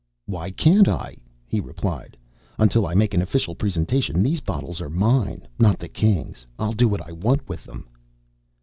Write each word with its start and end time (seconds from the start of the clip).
"Why 0.25 0.49
can't 0.49 0.87
I?" 0.87 1.15
he 1.45 1.59
replied. 1.59 2.17
"Until 2.57 2.87
I 2.87 2.95
make 2.95 3.13
an 3.13 3.21
official 3.21 3.53
presentation, 3.53 4.23
these 4.23 4.41
bottles 4.41 4.81
are 4.81 4.89
mine, 4.89 5.47
not 5.59 5.77
the 5.77 5.89
Kings'. 5.89 6.47
I'll 6.57 6.73
do 6.73 6.87
what 6.87 7.07
I 7.07 7.11
want 7.11 7.47
with 7.47 7.65
them." 7.65 7.87